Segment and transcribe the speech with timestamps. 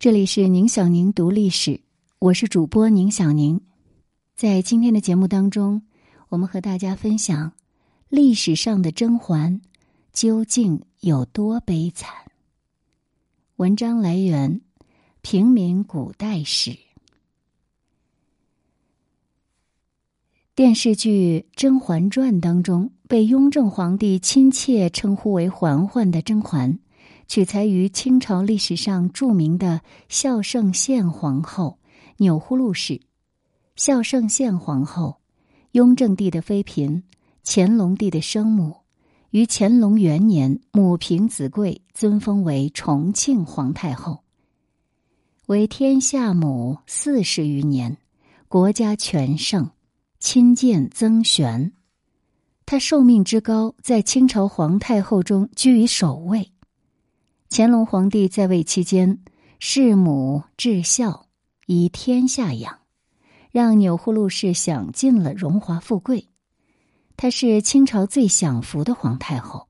[0.00, 1.78] 这里是宁小宁读历史，
[2.20, 3.60] 我是主播宁小宁。
[4.34, 5.82] 在今天的节目当中，
[6.30, 7.52] 我们和大家分享
[8.08, 9.60] 历史上的甄嬛
[10.10, 12.10] 究竟有多悲惨。
[13.56, 14.62] 文章来源
[15.20, 16.70] 《平民古代史》。
[20.54, 26.78] 电视剧《甄嬛传》当中，被雍正皇帝亲切称呼为“嬛嬛”的甄嬛。
[27.30, 31.78] 取材于清朝历史上著名的孝圣宪皇后
[32.16, 33.02] 钮祜禄氏。
[33.76, 35.20] 孝圣宪皇后，
[35.70, 37.04] 雍正帝的妃嫔，
[37.44, 38.78] 乾隆帝的生母，
[39.30, 44.24] 于乾隆元年母凭子贵，尊封为重庆皇太后。
[45.46, 47.96] 为天下母四十余年，
[48.48, 49.70] 国家全盛，
[50.18, 51.70] 亲见曾玄。
[52.66, 56.50] 她寿命之高，在清朝皇太后中居于首位。
[57.52, 59.18] 乾隆皇帝在位期间，
[59.58, 61.26] 弑母至孝，
[61.66, 62.78] 以天下养，
[63.50, 66.28] 让钮祜禄氏享尽了荣华富贵。
[67.16, 69.66] 她是清朝最享福的皇太后。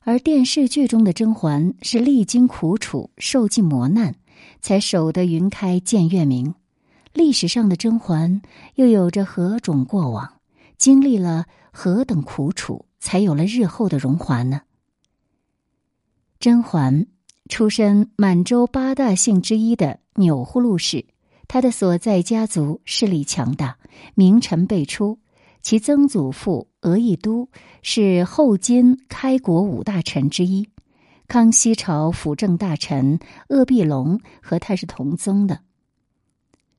[0.00, 4.14] 而电视剧中的甄嬛是历经苦楚、受尽磨难，
[4.60, 6.54] 才守得云开见月明。
[7.14, 8.42] 历史上的甄嬛
[8.74, 10.34] 又有着何种过往？
[10.76, 14.60] 经历了何等苦楚，才有了日后的荣华呢？
[16.40, 17.06] 甄嬛
[17.48, 21.04] 出身满洲八大姓之一的钮祜禄氏，
[21.48, 23.76] 她的所在家族势力强大，
[24.14, 25.18] 名臣辈出。
[25.62, 27.48] 其曾祖父额亦都
[27.82, 30.68] 是后金开国五大臣之一，
[31.26, 35.58] 康熙朝辅政大臣鄂必龙和他是同宗的。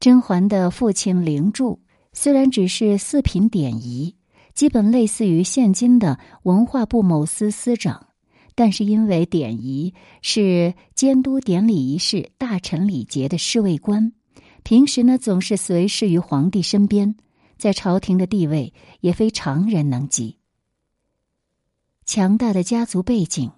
[0.00, 1.78] 甄嬛的父亲灵柱
[2.14, 4.16] 虽然只是四品典仪，
[4.54, 8.06] 基本类似于现今的文化部某司司长。
[8.54, 14.12] 但是因为典仪是监督典礼仪式、大臣礼节的侍卫官，
[14.62, 17.16] 平时呢总是随侍于皇帝身边，
[17.56, 20.36] 在朝廷的地位也非常人能及。
[22.04, 23.52] 强大的家族背景，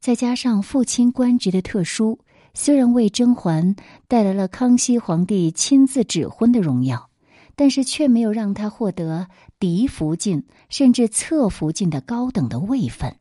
[0.00, 2.18] 再加上父亲官职的特殊，
[2.54, 3.76] 虽然为甄嬛
[4.08, 7.10] 带来了康熙皇帝亲自指婚的荣耀，
[7.54, 9.28] 但是却没有让他获得
[9.60, 13.19] 嫡福晋甚至侧福晋的高等的位分。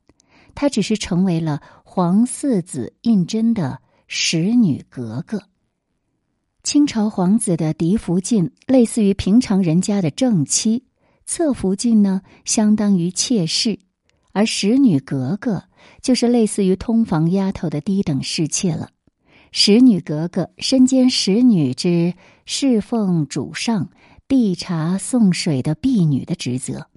[0.56, 5.44] 她只是成为了皇四子胤禛的使女格格。
[6.62, 10.84] 清朝皇子的嫡福晋类似于平常人家的正妻，
[11.26, 13.80] 侧福晋呢相当于妾室，
[14.34, 15.64] 而使女格格
[16.02, 18.90] 就是类似于通房丫头的低等侍妾了。
[19.52, 22.14] 使女格格身兼使女之
[22.46, 23.90] 侍奉主上、
[24.28, 26.89] 递茶送水的婢女的职责。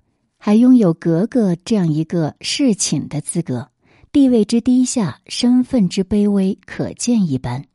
[0.44, 3.68] 还拥有格格这样一个侍寝的资格，
[4.10, 7.66] 地位之低下，身份之卑微，可见一斑。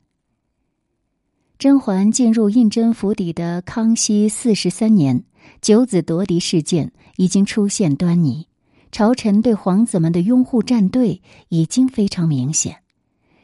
[1.57, 5.23] 甄嬛进入胤禛府邸的康熙四十三年，
[5.61, 8.47] 九子夺嫡事件已经出现端倪，
[8.91, 12.79] 朝臣对皇子们的拥护站队已经非常明显。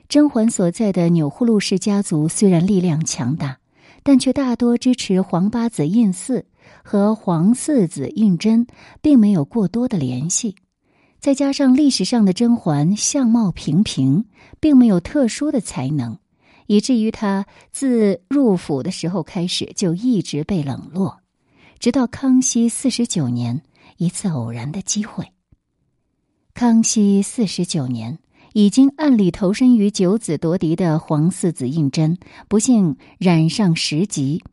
[0.10, 3.60] 甄嬛所在的钮祜禄氏家族虽然力量强大，
[4.04, 6.46] 但却大多支持皇八子胤祀。
[6.84, 8.68] 和皇四子胤禛
[9.02, 10.56] 并没有过多的联系，
[11.20, 14.26] 再加上历史上的甄嬛相貌平平，
[14.60, 16.18] 并没有特殊的才能，
[16.68, 21.20] 以至于她自入府的时候开始就一直被冷落，
[21.80, 23.62] 直到康熙四十九年
[23.98, 25.28] 一次偶然的机会。
[26.54, 28.20] 康熙四十九年，
[28.54, 34.44] 已经暗里投身于九子夺嫡的皇四子胤禛不幸染上时疾。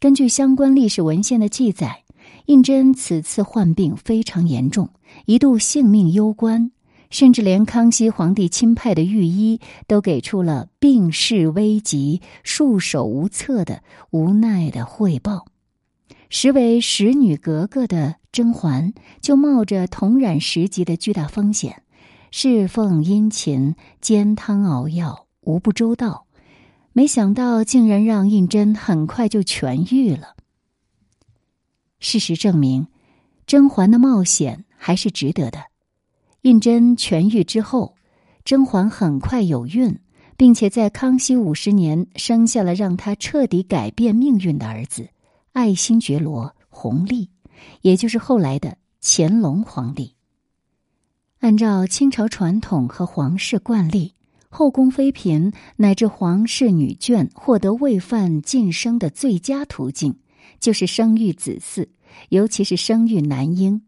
[0.00, 2.04] 根据相关历史文献的记载，
[2.46, 4.88] 胤禛此次患病非常严重，
[5.26, 6.70] 一度性命攸关，
[7.10, 15.44] 甚至连康熙皇帝亲派的御医都给出了病势危急、束手无策的无奈的汇报。
[16.30, 21.82] 实为使女格格的甄嬛，就冒着同染十疾的巨大风险，
[22.30, 26.24] 侍奉殷勤，煎汤熬药，无不周到。
[26.92, 30.34] 没想到，竟然让胤禛很快就痊愈了。
[32.00, 32.88] 事实证明，
[33.46, 35.60] 甄嬛的冒险还是值得的。
[36.42, 37.94] 胤禛痊愈之后，
[38.44, 40.00] 甄嬛很快有孕，
[40.36, 45.08] 并且在康熙五十年生下了让她彻底改变命运的儿子——
[45.52, 47.30] 爱新觉罗弘历，
[47.82, 50.14] 也就是后来的乾隆皇帝。
[51.38, 54.14] 按照清朝传统和皇室惯例。
[54.52, 60.16] 后宫妃嫔乃至皇室女眷获得位犯晋升的最佳途径，
[60.58, 61.86] 就是生育子嗣，
[62.30, 63.82] 尤其是生育男婴。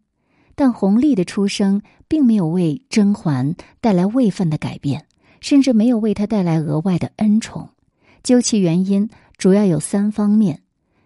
[0.55, 5.07] 但弘历的出生并没有为甄嬛带来位分的改变，
[5.41, 7.71] 甚至没有为她带来额外的恩宠。
[8.23, 10.63] 究其原因，主要有三方面：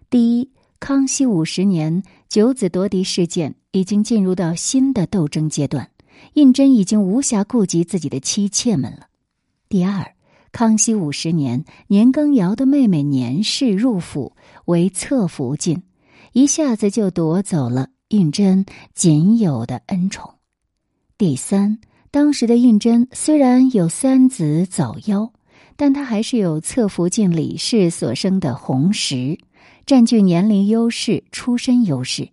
[0.09, 5.89] 第一，康熙五十年九子夺嫡事件已经进入到新的斗争阶段，
[6.33, 9.07] 胤禛已经无暇顾及自己的妻妾们了；
[9.69, 10.13] 第二，
[10.51, 14.33] 康熙五十年年羹尧的妹妹年氏入府
[14.65, 15.83] 为侧福晋，
[16.33, 20.35] 一下子就夺走了胤禛仅有的恩宠；
[21.17, 21.79] 第三，
[22.11, 25.31] 当时的胤禛虽然有三子早夭。
[25.79, 29.37] 但他还是有侧福晋李氏所生的红石，
[29.85, 32.29] 占据年龄优势、出身优势。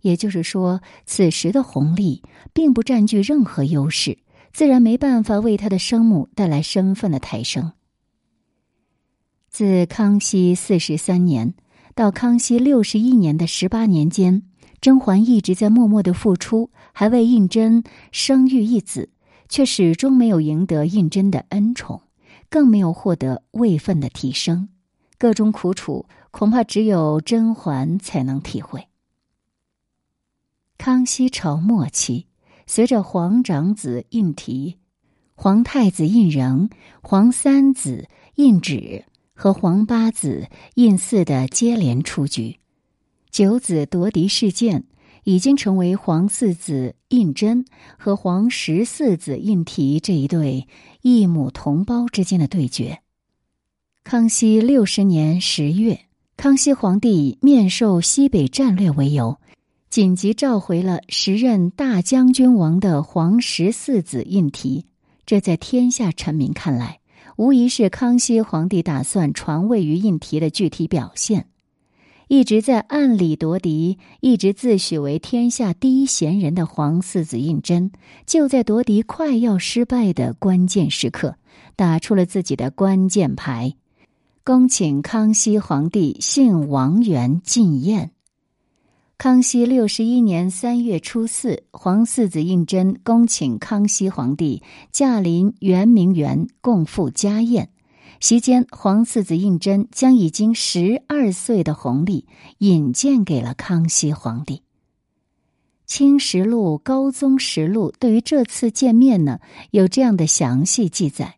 [0.00, 2.20] 也就是说，此时的弘历
[2.52, 4.18] 并不占据任何优势，
[4.52, 7.72] 自然没办法为他的生母带来身份的抬升。
[9.48, 11.54] 自康熙四十三年
[11.94, 14.42] 到康熙六十一年的十八年间，
[14.80, 19.10] 甄嬛一直在默默的付出，还为胤禛生育一子，
[19.48, 22.02] 却始终没有赢得胤禛的恩宠。
[22.48, 24.70] 更没有获得位分的提升，
[25.18, 28.88] 各种苦楚恐怕只有甄嬛才能体会。
[30.76, 32.26] 康熙朝末期，
[32.72, 34.76] 随着皇长子胤禔、
[35.34, 36.70] 皇太子胤禛、
[37.02, 39.02] 皇三子胤祉
[39.34, 40.46] 和皇八子
[40.76, 42.60] 胤祀的接连出局，
[43.28, 44.84] 九子夺嫡事件。
[45.24, 47.66] 已经成为皇四子胤禛
[47.98, 50.66] 和皇十四子胤禔这一对
[51.02, 53.00] 异母同胞之间的对决。
[54.04, 56.00] 康熙六十年十月，
[56.36, 59.38] 康熙皇帝面授西北战略为由，
[59.90, 64.84] 紧急召回了时任大将军王的皇十四子胤禔。
[65.26, 67.00] 这在天下臣民看来，
[67.36, 71.48] 无疑是康熙皇帝打算传位于胤禔的具体表现。
[72.28, 77.90] 一直在暗里夺嫡，一直自诩为天下第一贤人的皇四子胤禛，
[78.24, 81.34] 就在夺嫡快要失败的关键时刻，
[81.74, 83.74] 打出了自己的关键牌，
[84.44, 88.12] 恭请康熙皇帝幸王元进宴。
[89.22, 94.62] 康熙六十一年三月初四，皇四子胤禛恭请康熙皇帝
[94.92, 97.68] 驾临圆明园，共赴家宴。
[98.18, 102.26] 席间，皇四子胤禛将已经十二岁的弘历
[102.60, 104.56] 引荐给了康熙皇帝。
[105.84, 109.40] 《清实录》《高宗实录》对于这次见面呢，
[109.70, 111.36] 有这样的详细记载：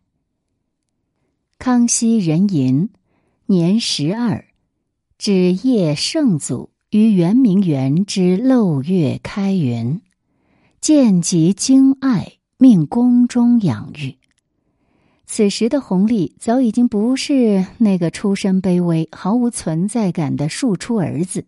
[1.58, 2.90] 康熙壬寅
[3.46, 4.44] 年十二，
[5.18, 10.02] 指夜圣祖于圆明园之漏月开云，
[10.78, 14.18] 见及惊爱，命宫中养育。
[15.24, 21.46] 此时的弘历早已经不是那个出身卑微、毫无存在感的庶出儿子，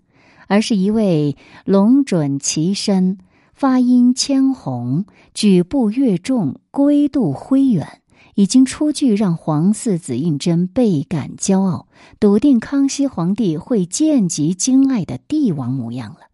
[0.49, 1.37] 而是一位
[1.67, 3.19] 龙准其身、
[3.53, 5.05] 发音千红、
[5.35, 8.01] 举步越重、归度辉远，
[8.35, 11.89] 已经出具让皇四子胤禛倍感骄傲、
[12.19, 16.29] 笃定康熙皇帝会见及敬爱的帝王模样了。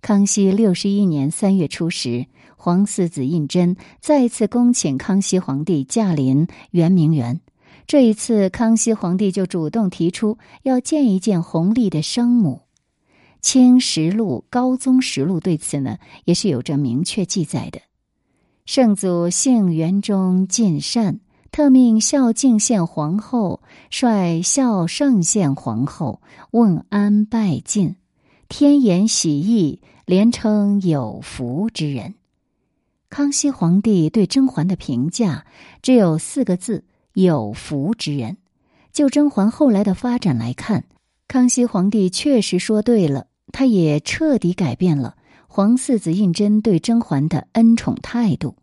[0.00, 2.26] 康熙六十一年三月初时。
[2.60, 7.40] 皇四子胤禛再次恭请康熙皇帝驾临圆明园，
[7.86, 12.62] 这一次康熙皇帝就主动提出要见一见弘历的生母。
[13.40, 17.80] 《清实录》《高宗实录》对此呢也是有着明确记载的。
[18.68, 21.20] 圣祖幸元中进善，
[21.50, 26.20] 特命孝敬献皇后率孝圣献皇后
[26.50, 27.96] 问安拜进，
[28.46, 32.16] 天言喜意，连称有福之人。
[33.08, 35.46] 康熙皇帝对甄嬛的评价
[35.80, 36.84] 只有四个字：
[37.14, 38.36] 有福之人。
[38.92, 40.84] 就甄嬛后来的发展来看，
[41.26, 48.56] 康熙皇帝确实说对了，他也彻底改变了皇四子胤禛对甄嬛的恩宠态度。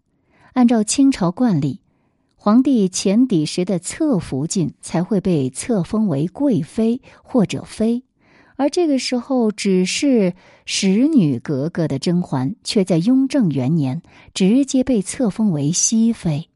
[0.55, 1.81] 按照清朝惯例，
[2.37, 8.03] 皇帝前抵时的侧福晋才会被册封为贵妃或者妃。
[8.55, 10.33] 而这个时候，只是
[10.65, 14.01] 使女格格的甄嬛，却在雍正元年
[14.33, 16.47] 直接被册封为熹妃，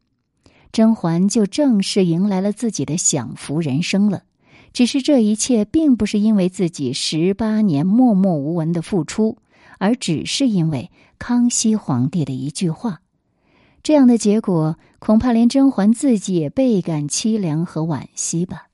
[0.71, 4.23] 甄嬛就正式迎来了自己的享福人生了。
[4.71, 9.39] 只是这一切并不是因为自己十八年默默无闻的付出，
[9.77, 13.01] 而只是因为康熙皇帝的一句话。
[13.89, 18.67] 这样的结果，恐怕连甄嬛自己也倍感凄凉和惋惜吧。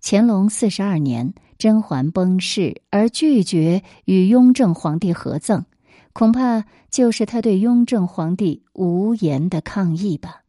[0.00, 1.34] 乾隆四十二年。
[1.58, 5.66] 甄嬛崩逝而拒绝与雍正皇帝合葬，
[6.14, 10.44] 恐怕就是他对雍正皇帝无言的抗议吧。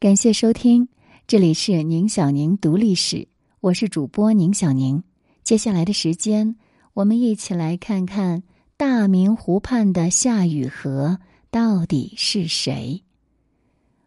[0.00, 0.88] 感谢收听，
[1.28, 3.28] 这里是宁小宁读历史，
[3.60, 5.04] 我是主播宁小宁。
[5.44, 6.56] 接下来的时间，
[6.92, 8.42] 我们一起来看看
[8.76, 11.18] 大明湖畔的夏雨荷
[11.56, 13.02] 到底是谁。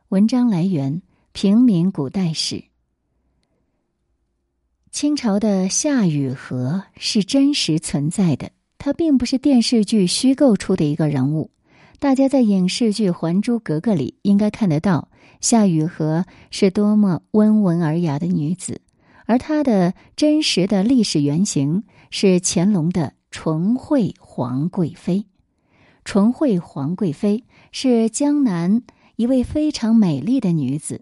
[0.09, 1.01] 文章来源：
[1.31, 2.65] 平民古代史。
[4.91, 11.49] 清朝的夏雨荷是真实存在的，她并不是电视剧虚构出的一个人物。
[11.97, 15.09] 大家在影视剧《还珠格格》里应该看得到
[15.41, 18.79] 夏雨荷是多么温文尔雅的女子，
[19.25, 25.25] 而她的真实的历史原型是乾隆的纯惠皇贵妃。
[26.09, 28.81] 纯惠皇贵妃是江南
[29.15, 31.01] 一位非常美丽的女子。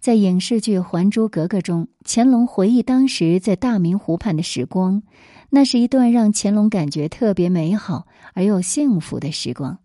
[0.00, 5.02] 在影视剧《还珠格格》中，乾隆回忆当时在大明湖畔的时光，
[5.50, 9.78] 那是一段让乾隆感觉特别美好而又幸福的时光。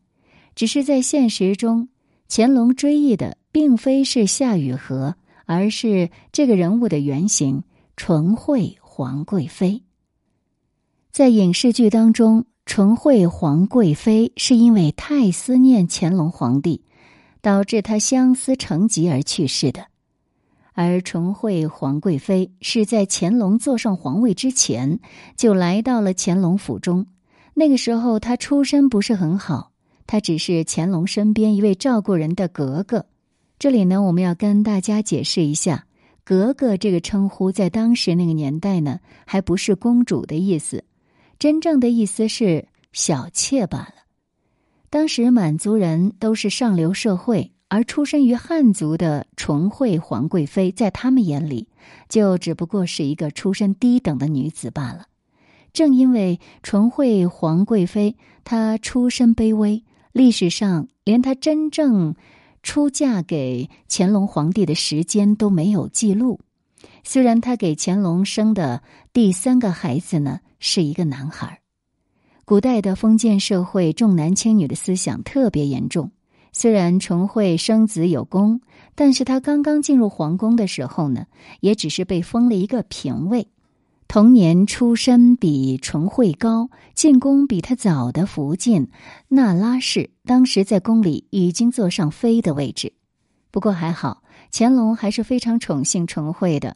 [0.56, 1.90] 只是在现实中，
[2.30, 7.62] 乾隆追忆的并非是夏雨荷，而是这个人物的原型
[7.98, 9.82] 纯惠皇贵妃。
[11.12, 16.82] 在影视剧当中，纯惠皇贵妃是因为太思念乾隆皇帝，
[17.42, 19.88] 导致她相思成疾而去世的。
[20.74, 25.00] 而纯惠皇贵妃是在乾隆坐上皇位之前
[25.36, 27.06] 就来到了乾隆府中。
[27.54, 29.72] 那个时候，她出身不是很好，
[30.08, 33.06] 她只是乾隆身边一位照顾人的格格。
[33.60, 35.86] 这里呢，我们要跟大家解释一下
[36.24, 40.86] ，“格格”这个称呼在当时那个年代呢，还不是公主的意思，
[41.42, 43.96] 真正的意思是小妾罢了。
[44.92, 47.52] 当时满族人都是上流社会。
[47.68, 51.70] 而出身于汉族的纯惠皇贵妃，在他们眼里，
[52.10, 55.06] 就只不过是一个出身低等的女子罢了。
[55.72, 62.14] 正因为纯惠皇贵妃她出身卑微，历史上连她真正
[62.62, 66.42] 出嫁给乾隆皇帝的时间都没有记录。
[67.06, 68.84] 虽然她给乾隆生的
[69.14, 71.60] 第三个孩子呢是一个男孩。
[72.46, 76.12] 古代的封建社会重男轻女的思想特别严重。
[76.54, 78.62] 虽然纯惠生子有功，
[78.94, 81.26] 但是他刚刚进入皇宫的时候呢，
[81.62, 83.48] 也只是被封了一个嫔位。
[84.10, 88.90] 童年出身比纯惠高，进宫比他早的福晋
[89.30, 92.92] 那拉氏，当时在宫里已经坐上妃的位置。
[93.52, 96.76] 不过还好，乾隆还是非常宠幸纯惠的。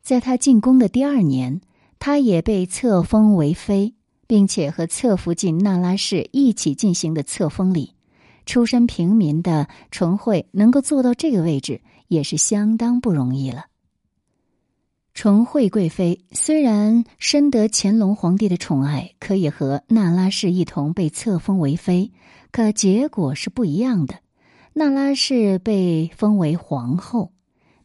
[0.00, 1.60] 在他进宫的第二年，
[1.98, 3.94] 他也被册封为妃，
[4.26, 7.94] 并且和侧福晋那拉氏一起进行的册封礼。
[8.44, 13.66] 出身平民的纯惠能够做到这个位置，也是相当不容易了。
[15.14, 22.12] 纯惠贵妃虽然深得乾隆皇帝的宠爱，可以和那拉氏一同被册封为妃，
[22.52, 24.16] 可结果是不一样的。
[24.74, 27.32] 那拉氏被封为皇后，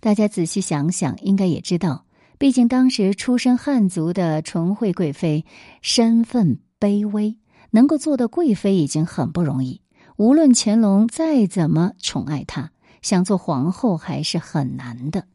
[0.02, 2.06] 大家仔细想想，应该也知道，
[2.42, 5.46] 毕竟当时出身汉族的纯惠贵妃
[5.84, 7.38] 身份卑微，
[7.70, 9.82] 能够做到贵妃已经很不容易。
[10.18, 12.72] 无论乾隆再怎么宠爱她，
[13.04, 15.28] 想做皇后还是很难的。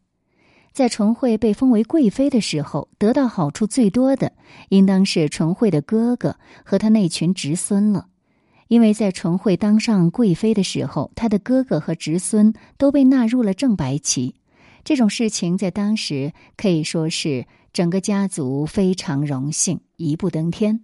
[0.73, 4.33] 在纯惠被封为贵妃的时候，得到好处最多的，
[4.67, 6.35] 应当是纯惠的哥哥
[6.65, 8.07] 和他那群侄孙了。
[8.67, 14.35] 因为在纯惠当上贵妃的时候，他的哥哥和侄孙都被纳入了正白旗。
[14.87, 20.79] 这种事情在当时可以说是整个家族非常荣幸，一步登天。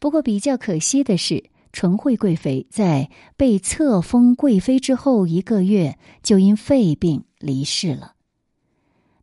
[0.00, 1.44] 不过比较可惜的是。
[1.72, 8.12] 纯惠贵妃在被册封贵妃之后一个月，就因肺病离世了。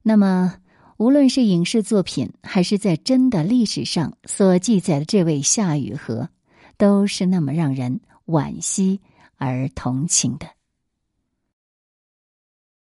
[0.01, 0.55] 那么，
[0.97, 6.27] 无论是影视作品，还是在真的历史上所记载的这位夏雨荷，
[6.75, 8.99] 都是那么让人惋惜
[9.37, 10.45] 而同情的。